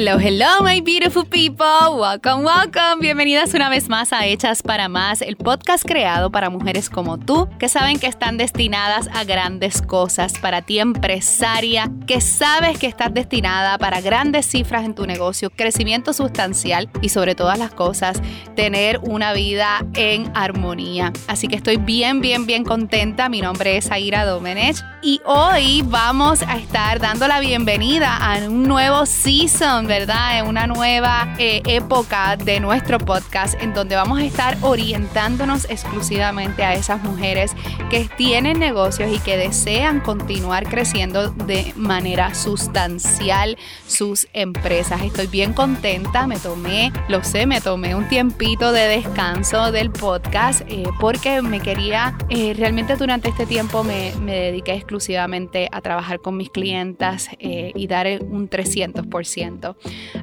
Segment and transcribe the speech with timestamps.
[0.00, 1.98] Hello, hello, my beautiful people.
[1.98, 3.00] Welcome, welcome.
[3.00, 7.48] Bienvenidas una vez más a Hechas para Más, el podcast creado para mujeres como tú
[7.58, 10.38] que saben que están destinadas a grandes cosas.
[10.38, 16.12] Para ti, empresaria, que sabes que estás destinada para grandes cifras en tu negocio, crecimiento
[16.12, 18.22] sustancial y sobre todas las cosas,
[18.54, 21.12] tener una vida en armonía.
[21.26, 23.28] Así que estoy bien, bien, bien contenta.
[23.28, 28.62] Mi nombre es Aira Domenech y hoy vamos a estar dando la bienvenida a un
[28.62, 30.38] nuevo season ¿verdad?
[30.38, 36.62] En una nueva eh, época de nuestro podcast en donde vamos a estar orientándonos exclusivamente
[36.62, 37.56] a esas mujeres
[37.88, 43.56] que tienen negocios y que desean continuar creciendo de manera sustancial
[43.86, 45.00] sus empresas.
[45.00, 50.60] Estoy bien contenta, me tomé, lo sé, me tomé un tiempito de descanso del podcast
[50.68, 56.20] eh, porque me quería, eh, realmente durante este tiempo me, me, dediqué exclusivamente a trabajar
[56.20, 59.67] con mis clientas y dar un 300%.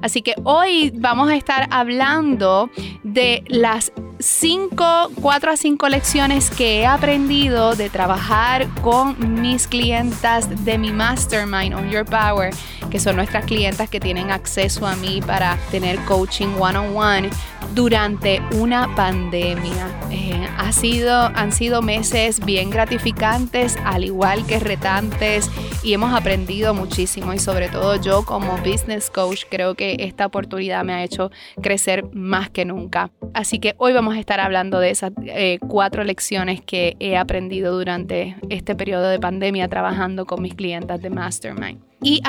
[0.01, 2.69] Así que hoy vamos a estar hablando
[3.03, 10.65] de las 5, 4 a 5 lecciones que he aprendido de trabajar con mis clientas
[10.65, 12.53] de mi mastermind On Your Power,
[12.89, 17.29] que son nuestras clientas que tienen acceso a mí para tener coaching one on one
[17.73, 19.87] durante una pandemia.
[20.11, 25.49] Eh, ha sido, han sido meses bien gratificantes, al igual que retantes,
[25.83, 27.33] y hemos aprendido muchísimo.
[27.33, 32.05] Y sobre todo yo como business coach creo que esta oportunidad me ha hecho crecer
[32.13, 33.11] más que nunca.
[33.33, 37.77] Así que hoy vamos a estar hablando de esas eh, cuatro lecciones que he aprendido
[37.77, 41.94] durante este periodo de pandemia trabajando con mis clientas de Mastermind.
[42.05, 42.21] Y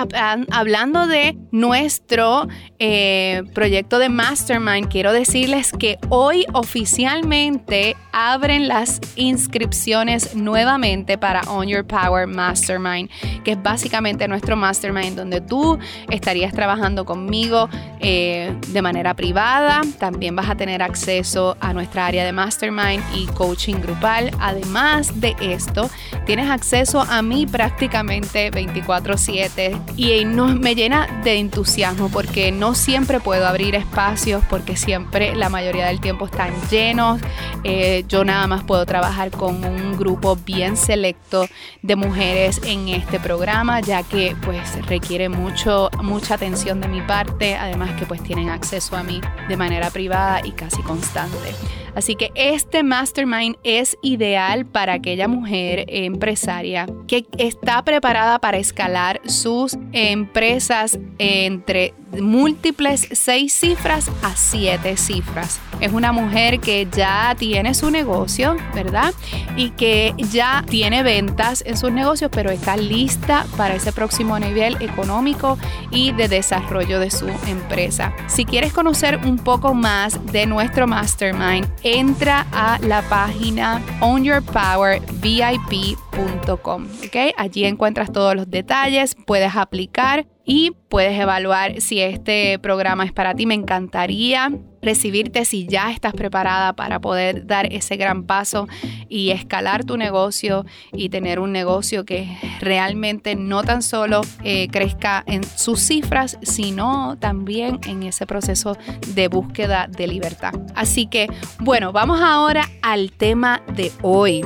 [0.53, 10.35] hablando de nuestro eh, proyecto de Mastermind, quiero decirles que hoy oficialmente abren las inscripciones
[10.35, 13.11] nuevamente para On Your Power Mastermind,
[13.45, 17.69] que es básicamente nuestro Mastermind donde tú estarías trabajando conmigo
[18.01, 19.83] eh, de manera privada.
[19.99, 24.31] También vas a tener acceso a nuestra área de Mastermind y coaching grupal.
[24.41, 25.91] Además de esto,
[26.25, 29.66] tienes acceso a mí prácticamente 24/7
[29.97, 35.87] y me llena de entusiasmo porque no siempre puedo abrir espacios porque siempre la mayoría
[35.87, 37.21] del tiempo están llenos.
[37.65, 41.47] Eh, yo nada más puedo trabajar con un grupo bien selecto
[41.83, 47.57] de mujeres en este programa ya que pues requiere mucho mucha atención de mi parte,
[47.57, 51.55] además que pues tienen acceso a mí de manera privada y casi constante.
[51.97, 59.23] Así que este mastermind es ideal para aquella mujer empresaria que está preparada para escalar
[59.25, 65.59] sus empresas entre múltiples seis cifras a siete cifras.
[65.81, 69.13] Es una mujer que ya tiene su negocio, ¿verdad?
[69.57, 74.77] Y que ya tiene ventas en sus negocios, pero está lista para ese próximo nivel
[74.81, 75.59] económico
[75.91, 78.15] y de desarrollo de su empresa.
[78.27, 86.87] Si quieres conocer un poco más de nuestro mastermind, entra a la página onyourpowervip.com.
[87.07, 87.33] ¿okay?
[87.37, 93.35] Allí encuentras todos los detalles, puedes aplicar y puedes evaluar si este programa es para
[93.35, 93.47] ti.
[93.47, 94.51] Me encantaría
[94.87, 98.69] recibirte si ya estás preparada para poder dar ese gran paso
[99.09, 102.29] y escalar tu negocio y tener un negocio que
[102.61, 109.27] realmente no tan solo eh, crezca en sus cifras, sino también en ese proceso de
[109.29, 110.53] búsqueda de libertad.
[110.75, 111.27] Así que,
[111.59, 114.43] bueno, vamos ahora al tema de hoy.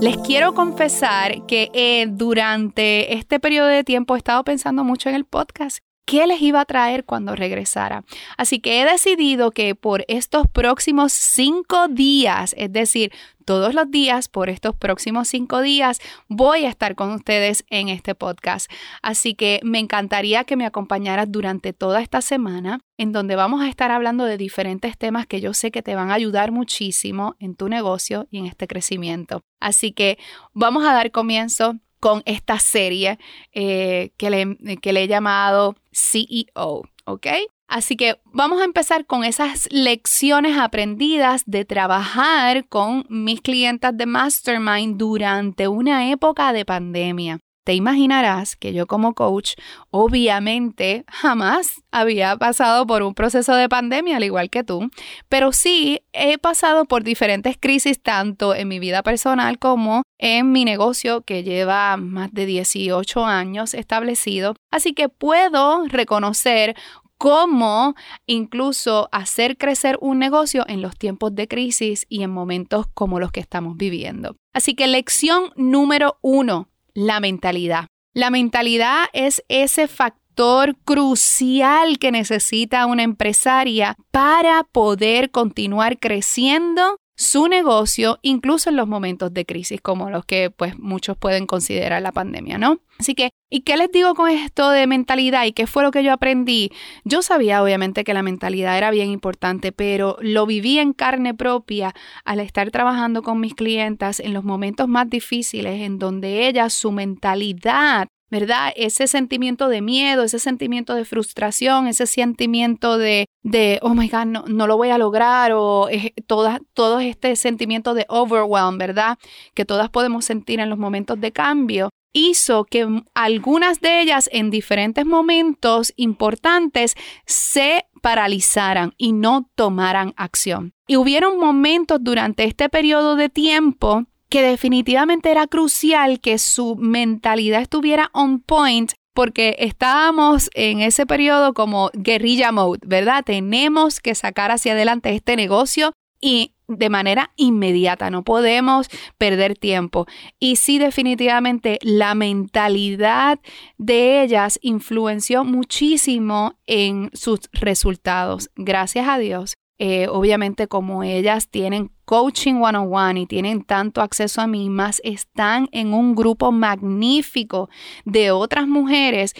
[0.00, 5.16] Les quiero confesar que eh, durante este periodo de tiempo he estado pensando mucho en
[5.16, 5.78] el podcast
[6.08, 8.02] qué les iba a traer cuando regresara.
[8.38, 13.12] Así que he decidido que por estos próximos cinco días, es decir,
[13.44, 18.14] todos los días, por estos próximos cinco días, voy a estar con ustedes en este
[18.14, 18.70] podcast.
[19.02, 23.68] Así que me encantaría que me acompañaras durante toda esta semana, en donde vamos a
[23.68, 27.54] estar hablando de diferentes temas que yo sé que te van a ayudar muchísimo en
[27.54, 29.42] tu negocio y en este crecimiento.
[29.60, 30.18] Así que
[30.54, 33.18] vamos a dar comienzo con esta serie
[33.52, 37.26] eh, que, le, que le he llamado CEO, ¿ok?
[37.68, 44.06] Así que vamos a empezar con esas lecciones aprendidas de trabajar con mis clientas de
[44.06, 47.40] Mastermind durante una época de pandemia.
[47.68, 49.52] Te imaginarás que yo como coach
[49.90, 54.88] obviamente jamás había pasado por un proceso de pandemia al igual que tú,
[55.28, 60.64] pero sí he pasado por diferentes crisis tanto en mi vida personal como en mi
[60.64, 66.74] negocio que lleva más de 18 años establecido, así que puedo reconocer
[67.18, 73.20] cómo incluso hacer crecer un negocio en los tiempos de crisis y en momentos como
[73.20, 74.36] los que estamos viviendo.
[74.54, 77.86] Así que lección número uno la mentalidad.
[78.14, 87.48] La mentalidad es ese factor crucial que necesita una empresaria para poder continuar creciendo su
[87.48, 92.12] negocio, incluso en los momentos de crisis como los que pues muchos pueden considerar la
[92.12, 92.78] pandemia, ¿no?
[93.00, 96.04] Así que, ¿y qué les digo con esto de mentalidad y qué fue lo que
[96.04, 96.70] yo aprendí?
[97.04, 101.92] Yo sabía obviamente que la mentalidad era bien importante, pero lo viví en carne propia
[102.24, 106.92] al estar trabajando con mis clientas en los momentos más difíciles en donde ellas su
[106.92, 108.72] mentalidad ¿verdad?
[108.76, 114.26] Ese sentimiento de miedo, ese sentimiento de frustración, ese sentimiento de, de oh my God,
[114.26, 115.88] no, no lo voy a lograr, o
[116.26, 119.18] todo este sentimiento de overwhelm, ¿verdad?
[119.54, 124.50] Que todas podemos sentir en los momentos de cambio hizo que algunas de ellas en
[124.50, 126.94] diferentes momentos importantes
[127.26, 130.72] se paralizaran y no tomaran acción.
[130.86, 137.62] Y hubieron momentos durante este periodo de tiempo que definitivamente era crucial que su mentalidad
[137.62, 143.24] estuviera on point porque estábamos en ese periodo como guerrilla mode, ¿verdad?
[143.24, 150.06] Tenemos que sacar hacia adelante este negocio y de manera inmediata, no podemos perder tiempo.
[150.38, 153.40] Y sí, definitivamente la mentalidad
[153.78, 158.50] de ellas influenció muchísimo en sus resultados.
[158.54, 159.54] Gracias a Dios.
[159.78, 165.68] Eh, obviamente como ellas tienen coaching one-on-one y tienen tanto acceso a mí, más están
[165.72, 167.68] en un grupo magnífico
[168.06, 169.34] de otras mujeres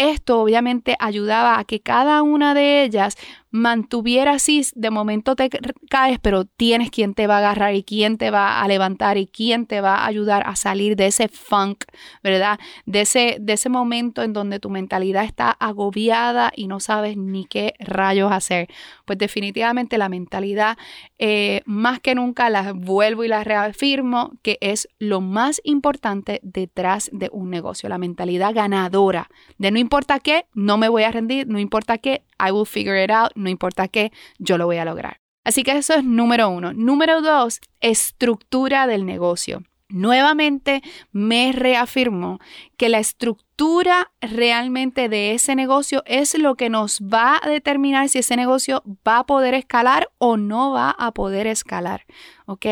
[0.00, 3.16] esto obviamente ayudaba a que cada una de ellas
[3.50, 5.50] mantuviera así, de momento te
[5.88, 9.26] caes, pero tienes quien te va a agarrar y quien te va a levantar y
[9.26, 11.84] quien te va a ayudar a salir de ese funk,
[12.22, 12.60] ¿verdad?
[12.86, 17.44] De ese, de ese momento en donde tu mentalidad está agobiada y no sabes ni
[17.44, 18.68] qué rayos hacer.
[19.04, 20.78] Pues definitivamente la mentalidad,
[21.18, 27.10] eh, más que nunca la vuelvo y la reafirmo, que es lo más importante detrás
[27.12, 31.48] de un negocio, la mentalidad ganadora, de no importa qué, no me voy a rendir,
[31.48, 34.84] no importa qué, I will figure it out, no importa qué, yo lo voy a
[34.84, 35.18] lograr.
[35.44, 36.72] Así que eso es número uno.
[36.72, 39.62] Número dos, estructura del negocio.
[39.88, 42.38] Nuevamente me reafirmo
[42.80, 48.20] que la estructura realmente de ese negocio es lo que nos va a determinar si
[48.20, 52.06] ese negocio va a poder escalar o no va a poder escalar.
[52.50, 52.66] ¿ok?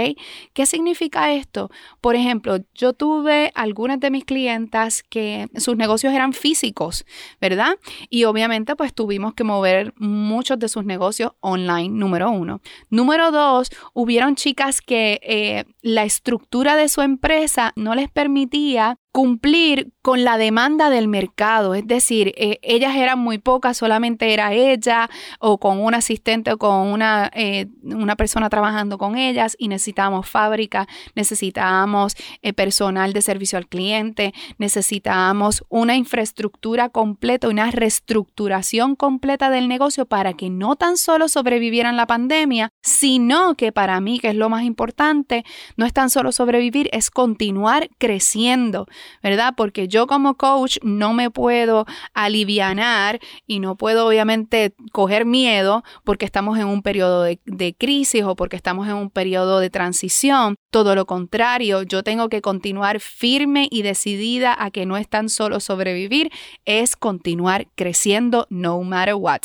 [0.54, 1.70] ¿Qué significa esto?
[2.00, 7.06] Por ejemplo, yo tuve algunas de mis clientas que sus negocios eran físicos,
[7.40, 7.76] ¿verdad?
[8.10, 12.60] Y obviamente pues tuvimos que mover muchos de sus negocios online, número uno.
[12.90, 19.92] Número dos, hubieron chicas que eh, la estructura de su empresa no les permitía cumplir
[20.02, 25.10] con la demanda del mercado, es decir, eh, ellas eran muy pocas, solamente era ella
[25.40, 30.28] o con un asistente o con una, eh, una persona trabajando con ellas y necesitábamos
[30.28, 39.50] fábrica, necesitábamos eh, personal de servicio al cliente, necesitábamos una infraestructura completa, una reestructuración completa
[39.50, 44.28] del negocio para que no tan solo sobrevivieran la pandemia, sino que para mí, que
[44.28, 45.44] es lo más importante,
[45.76, 48.86] no es tan solo sobrevivir, es continuar creciendo.
[49.22, 49.54] ¿Verdad?
[49.56, 56.24] Porque yo como coach no me puedo alivianar y no puedo obviamente coger miedo porque
[56.24, 60.56] estamos en un periodo de, de crisis o porque estamos en un periodo de transición.
[60.70, 65.28] Todo lo contrario, yo tengo que continuar firme y decidida a que no es tan
[65.28, 66.30] solo sobrevivir,
[66.64, 69.42] es continuar creciendo no matter what,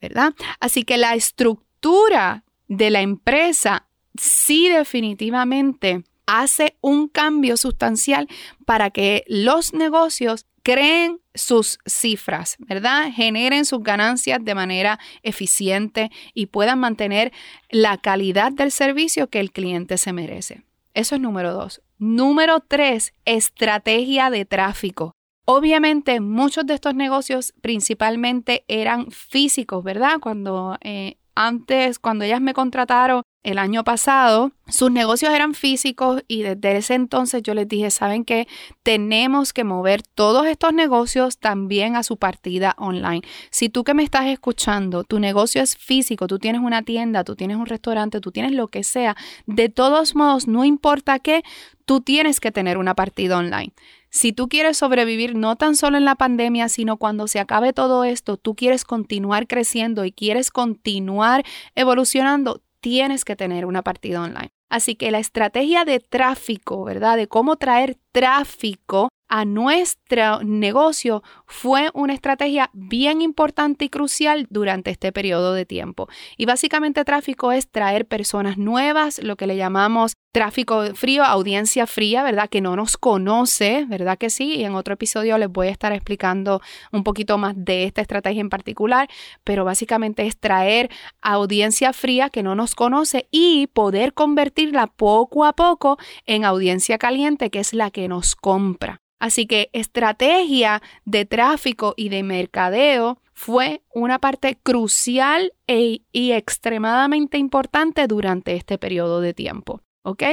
[0.00, 0.34] ¿verdad?
[0.60, 8.28] Así que la estructura de la empresa sí definitivamente hace un cambio sustancial
[8.64, 13.10] para que los negocios creen sus cifras, ¿verdad?
[13.12, 17.32] Generen sus ganancias de manera eficiente y puedan mantener
[17.70, 20.62] la calidad del servicio que el cliente se merece.
[20.94, 21.82] Eso es número dos.
[21.98, 25.12] Número tres, estrategia de tráfico.
[25.44, 30.18] Obviamente muchos de estos negocios principalmente eran físicos, ¿verdad?
[30.20, 36.42] Cuando eh, antes, cuando ellas me contrataron el año pasado, sus negocios eran físicos y
[36.42, 38.46] desde ese entonces yo les dije, ¿saben qué?
[38.84, 43.22] Tenemos que mover todos estos negocios también a su partida online.
[43.50, 47.34] Si tú que me estás escuchando, tu negocio es físico, tú tienes una tienda, tú
[47.34, 51.42] tienes un restaurante, tú tienes lo que sea, de todos modos, no importa qué,
[51.84, 53.72] tú tienes que tener una partida online.
[54.08, 58.04] Si tú quieres sobrevivir no tan solo en la pandemia, sino cuando se acabe todo
[58.04, 61.44] esto, tú quieres continuar creciendo y quieres continuar
[61.74, 64.50] evolucionando, tienes que tener una partida online.
[64.68, 67.16] Así que la estrategia de tráfico, ¿verdad?
[67.16, 74.90] De cómo traer tráfico a nuestro negocio fue una estrategia bien importante y crucial durante
[74.90, 76.06] este periodo de tiempo.
[76.36, 82.22] Y básicamente tráfico es traer personas nuevas, lo que le llamamos tráfico frío, audiencia fría,
[82.22, 82.50] ¿verdad?
[82.50, 84.56] Que no nos conoce, ¿verdad que sí?
[84.56, 86.60] Y en otro episodio les voy a estar explicando
[86.92, 89.08] un poquito más de esta estrategia en particular,
[89.44, 90.90] pero básicamente es traer
[91.22, 95.96] audiencia fría que no nos conoce y poder convertirla poco a poco
[96.26, 99.01] en audiencia caliente, que es la que nos compra.
[99.22, 107.38] Así que estrategia de tráfico y de mercadeo fue una parte crucial e, y extremadamente
[107.38, 109.80] importante durante este periodo de tiempo.
[110.02, 110.24] ¿Ok?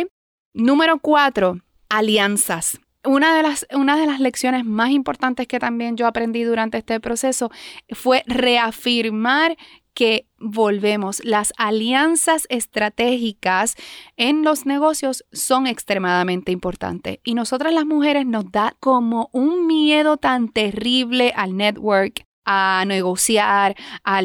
[0.56, 2.80] Número cuatro, alianzas.
[3.04, 7.00] Una de, las, una de las lecciones más importantes que también yo aprendí durante este
[7.00, 7.52] proceso
[7.92, 9.56] fue reafirmar
[9.94, 13.76] que volvemos, las alianzas estratégicas
[14.18, 17.20] en los negocios son extremadamente importantes.
[17.24, 23.76] Y nosotras las mujeres nos da como un miedo tan terrible al network, a negociar,
[24.04, 24.24] a,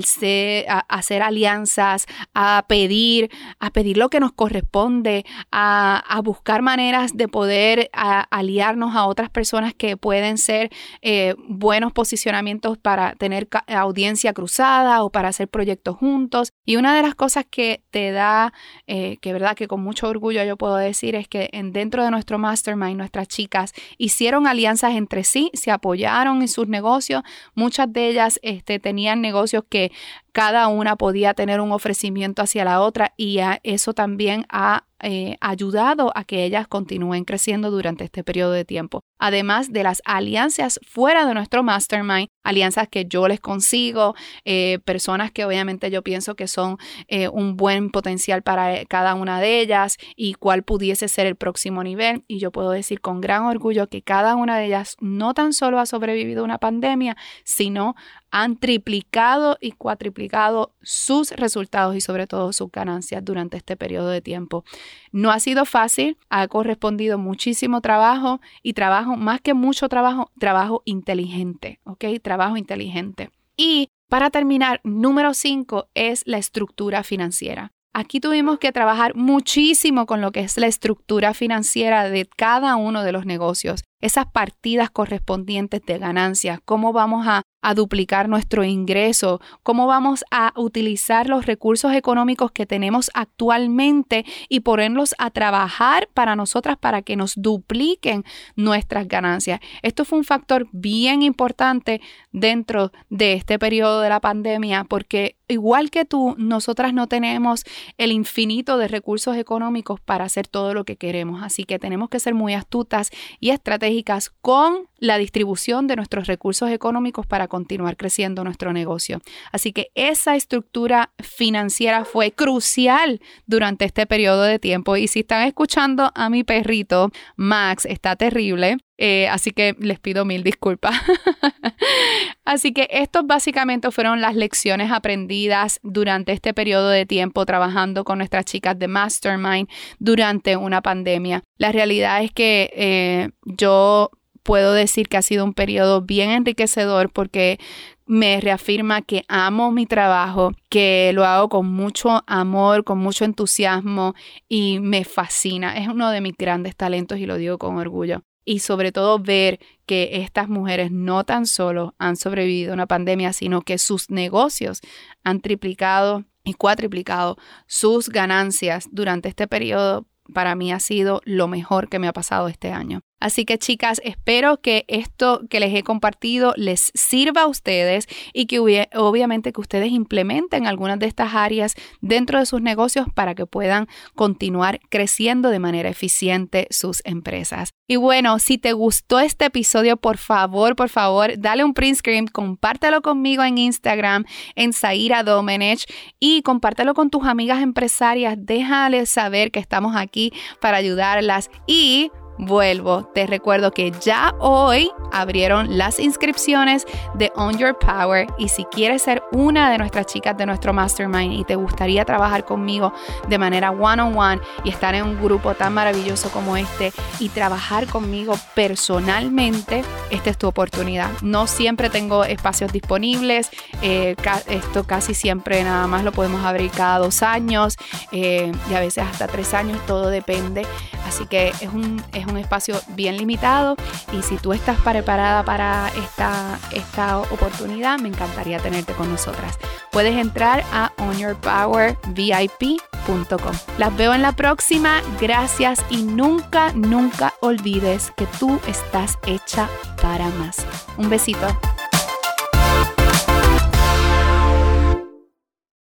[0.88, 7.90] hacer alianzas, a pedir, a pedir lo que nos corresponde, a, buscar maneras de poder
[7.92, 10.70] aliarnos a otras personas que pueden ser
[11.02, 16.52] eh, buenos posicionamientos para tener audiencia cruzada o para hacer proyectos juntos.
[16.64, 18.54] Y una de las cosas que te da,
[18.86, 22.10] eh, que verdad que con mucho orgullo yo puedo decir, es que en, dentro de
[22.10, 27.22] nuestro mastermind, nuestras chicas hicieron alianzas entre sí, se apoyaron en sus negocios,
[27.54, 29.92] muchas de ellas este, tenían negocios que
[30.32, 36.12] cada una podía tener un ofrecimiento hacia la otra y eso también ha eh, ayudado
[36.16, 39.00] a que ellas continúen creciendo durante este periodo de tiempo.
[39.26, 44.14] Además de las alianzas fuera de nuestro mastermind, alianzas que yo les consigo,
[44.44, 46.76] eh, personas que obviamente yo pienso que son
[47.08, 51.82] eh, un buen potencial para cada una de ellas y cuál pudiese ser el próximo
[51.82, 52.22] nivel.
[52.28, 55.80] Y yo puedo decir con gran orgullo que cada una de ellas no tan solo
[55.80, 57.96] ha sobrevivido una pandemia, sino
[58.34, 64.20] han triplicado y cuatriplicado sus resultados y sobre todo sus ganancias durante este periodo de
[64.20, 64.64] tiempo.
[65.12, 70.82] No ha sido fácil, ha correspondido muchísimo trabajo y trabajo, más que mucho trabajo, trabajo
[70.84, 72.04] inteligente, ¿ok?
[72.22, 73.30] Trabajo inteligente.
[73.56, 77.72] Y para terminar, número cinco es la estructura financiera.
[77.96, 83.04] Aquí tuvimos que trabajar muchísimo con lo que es la estructura financiera de cada uno
[83.04, 87.42] de los negocios, esas partidas correspondientes de ganancias, cómo vamos a
[87.74, 95.14] duplicar nuestro ingreso, cómo vamos a utilizar los recursos económicos que tenemos actualmente y ponerlos
[95.16, 98.24] a trabajar para nosotras para que nos dupliquen
[98.56, 99.60] nuestras ganancias.
[99.80, 105.90] Esto fue un factor bien importante dentro de este periodo de la pandemia porque igual
[105.90, 107.64] que tú, nosotras no tenemos
[107.96, 112.20] el infinito de recursos económicos para hacer todo lo que queremos, así que tenemos que
[112.20, 113.93] ser muy astutas y estratégicas
[114.40, 119.20] con la distribución de nuestros recursos económicos para continuar creciendo nuestro negocio.
[119.52, 124.96] Así que esa estructura financiera fue crucial durante este periodo de tiempo.
[124.96, 128.78] Y si están escuchando a mi perrito, Max, está terrible.
[128.96, 130.94] Eh, así que les pido mil disculpas.
[132.44, 138.18] así que estos básicamente fueron las lecciones aprendidas durante este periodo de tiempo trabajando con
[138.18, 141.42] nuestras chicas de Mastermind durante una pandemia.
[141.58, 144.10] La realidad es que eh, yo
[144.44, 147.58] puedo decir que ha sido un periodo bien enriquecedor porque
[148.06, 154.14] me reafirma que amo mi trabajo, que lo hago con mucho amor, con mucho entusiasmo
[154.48, 155.78] y me fascina.
[155.78, 158.22] Es uno de mis grandes talentos y lo digo con orgullo.
[158.44, 163.32] Y sobre todo ver que estas mujeres no tan solo han sobrevivido a una pandemia,
[163.32, 164.80] sino que sus negocios
[165.22, 171.88] han triplicado y cuatriplicado sus ganancias durante este periodo para mí ha sido lo mejor
[171.88, 173.02] que me ha pasado este año.
[173.20, 178.46] Así que chicas, espero que esto que les he compartido les sirva a ustedes y
[178.46, 178.58] que
[178.94, 183.88] obviamente que ustedes implementen algunas de estas áreas dentro de sus negocios para que puedan
[184.14, 187.70] continuar creciendo de manera eficiente sus empresas.
[187.86, 192.26] Y bueno, si te gustó este episodio, por favor, por favor, dale un print screen,
[192.26, 195.84] compártelo conmigo en Instagram, en Zaira Domenech
[196.18, 198.36] y compártelo con tus amigas empresarias.
[198.38, 205.78] Déjales saber que estamos aquí para ayudarlas y vuelvo, te recuerdo que ya hoy abrieron
[205.78, 208.26] las inscripciones de On Your Power.
[208.38, 212.44] Y si quieres ser una de nuestras chicas de nuestro mastermind y te gustaría trabajar
[212.44, 212.92] conmigo
[213.28, 217.28] de manera one on one y estar en un grupo tan maravilloso como este y
[217.28, 221.10] trabajar conmigo personalmente, esta es tu oportunidad.
[221.22, 223.50] No siempre tengo espacios disponibles,
[223.82, 224.16] eh,
[224.48, 227.76] esto casi siempre nada más lo podemos abrir cada dos años
[228.12, 230.66] eh, y a veces hasta tres años, todo depende
[231.14, 233.76] Así que es un, es un espacio bien limitado
[234.12, 239.56] y si tú estás preparada para esta, esta oportunidad, me encantaría tenerte con nosotras.
[239.92, 243.54] Puedes entrar a onyourpowervip.com.
[243.78, 245.02] Las veo en la próxima.
[245.20, 249.68] Gracias y nunca, nunca olvides que tú estás hecha
[250.02, 250.66] para más.
[250.96, 251.46] Un besito.